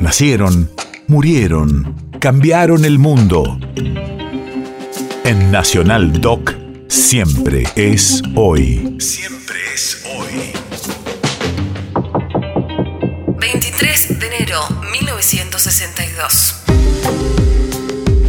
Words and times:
Nacieron, 0.00 0.70
murieron, 1.08 1.94
cambiaron 2.20 2.86
el 2.86 2.98
mundo. 2.98 3.60
En 5.24 5.50
Nacional 5.52 6.22
Doc, 6.22 6.54
siempre 6.88 7.64
es 7.76 8.22
hoy. 8.34 8.96
Siempre 8.98 9.58
es 9.74 10.02
hoy. 10.16 10.52
23 13.38 14.18
de 14.18 14.26
enero 14.26 14.60
1962. 14.90 16.56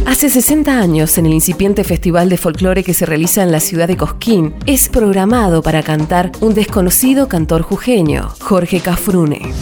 Hace 0.06 0.28
60 0.28 0.78
años, 0.78 1.16
en 1.16 1.24
el 1.24 1.32
incipiente 1.32 1.84
festival 1.84 2.28
de 2.28 2.36
folclore 2.36 2.84
que 2.84 2.92
se 2.92 3.06
realiza 3.06 3.42
en 3.42 3.50
la 3.50 3.60
ciudad 3.60 3.88
de 3.88 3.96
Cosquín, 3.96 4.54
es 4.66 4.90
programado 4.90 5.62
para 5.62 5.82
cantar 5.82 6.32
un 6.40 6.52
desconocido 6.52 7.28
cantor 7.28 7.62
jujeño, 7.62 8.28
Jorge 8.40 8.80
Cafrune. 8.80 9.54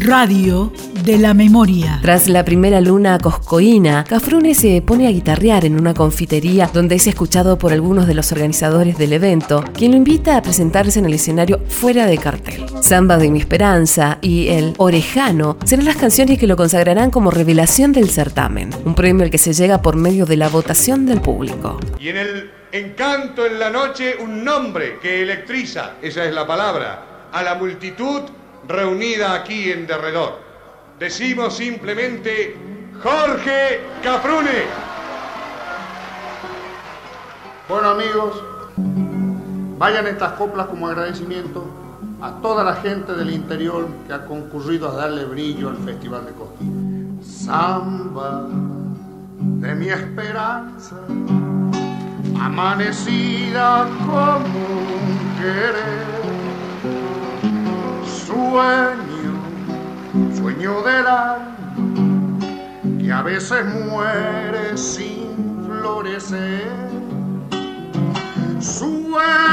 Radio 0.00 0.72
de 1.04 1.18
la 1.18 1.34
memoria. 1.34 1.98
Tras 2.02 2.28
la 2.28 2.44
primera 2.44 2.80
luna 2.80 3.18
coscoína, 3.18 4.04
Cafrune 4.04 4.54
se 4.54 4.82
pone 4.82 5.06
a 5.06 5.10
guitarrear 5.10 5.64
en 5.64 5.78
una 5.78 5.94
confitería 5.94 6.68
donde 6.72 6.96
es 6.96 7.06
escuchado 7.06 7.58
por 7.58 7.72
algunos 7.72 8.06
de 8.06 8.14
los 8.14 8.32
organizadores 8.32 8.98
del 8.98 9.12
evento, 9.12 9.64
quien 9.72 9.92
lo 9.92 9.96
invita 9.96 10.36
a 10.36 10.42
presentarse 10.42 10.98
en 10.98 11.06
el 11.06 11.14
escenario 11.14 11.60
fuera 11.68 12.06
de 12.06 12.18
cartel. 12.18 12.64
Samba 12.80 13.18
de 13.18 13.30
mi 13.30 13.38
esperanza 13.38 14.18
y 14.20 14.48
El 14.48 14.74
Orejano 14.78 15.58
serán 15.64 15.84
las 15.84 15.96
canciones 15.96 16.38
que 16.38 16.46
lo 16.46 16.56
consagrarán 16.56 17.10
como 17.10 17.30
revelación 17.30 17.92
del 17.92 18.10
certamen, 18.10 18.70
un 18.84 18.94
premio 18.94 19.24
al 19.24 19.30
que 19.30 19.38
se 19.38 19.52
llega 19.52 19.80
por 19.80 19.96
medio 19.96 20.26
de 20.26 20.36
la 20.36 20.48
votación 20.48 21.06
del 21.06 21.20
público. 21.20 21.78
Y 22.00 22.08
en 22.08 22.16
el 22.16 22.50
encanto 22.72 23.46
en 23.46 23.58
la 23.58 23.70
noche 23.70 24.16
un 24.20 24.44
nombre 24.44 24.98
que 25.00 25.22
electriza, 25.22 25.92
esa 26.02 26.24
es 26.24 26.34
la 26.34 26.46
palabra, 26.46 27.28
a 27.32 27.42
la 27.42 27.54
multitud 27.54 28.22
reunida 28.68 29.34
aquí 29.34 29.70
en 29.70 29.86
derredor. 29.86 30.38
Decimos 30.98 31.56
simplemente 31.56 32.56
Jorge 33.02 33.80
Cafrune. 34.02 34.64
Bueno 37.68 37.88
amigos, 37.88 38.42
vayan 39.78 40.06
estas 40.06 40.32
coplas 40.32 40.66
como 40.66 40.86
agradecimiento 40.86 41.64
a 42.20 42.40
toda 42.40 42.62
la 42.64 42.76
gente 42.76 43.12
del 43.14 43.30
interior 43.30 43.88
que 44.06 44.12
ha 44.12 44.24
concurrido 44.24 44.88
a 44.88 44.94
darle 44.94 45.24
brillo 45.24 45.70
al 45.70 45.76
Festival 45.78 46.24
de 46.26 46.32
Cosquín. 46.32 47.20
Samba 47.22 48.46
de 49.38 49.74
mi 49.74 49.88
esperanza, 49.88 50.96
amanecida 52.40 53.86
como 54.06 54.36
un 54.36 55.36
querer, 55.38 56.23
sueño, 58.54 59.34
sueño 60.32 60.82
del 60.82 61.06
alma, 61.08 62.38
que 63.00 63.12
a 63.12 63.22
veces 63.22 63.64
muere 63.66 64.76
sin 64.76 65.64
florecer. 65.66 66.70
Sueño, 68.60 69.43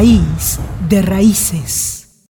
País 0.00 0.58
de 0.88 1.02
raíces. 1.02 1.89